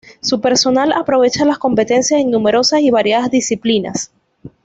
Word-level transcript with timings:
Su 0.19 0.41
personal 0.41 0.93
aprovecha 0.93 1.45
las 1.45 1.59
competencias 1.59 2.19
en 2.21 2.31
numerosas 2.31 2.79
y 2.81 2.89
variadas 2.89 3.29
disciplinas. 3.29 4.11